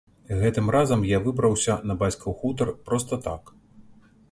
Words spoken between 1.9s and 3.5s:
на бацькаў хутар проста так.